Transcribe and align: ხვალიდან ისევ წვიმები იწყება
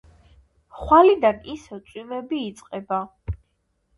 ხვალიდან 0.79 1.43
ისევ 1.55 1.83
წვიმები 1.91 2.39
იწყება 2.47 3.01